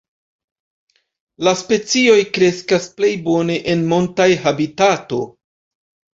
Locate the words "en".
3.75-3.85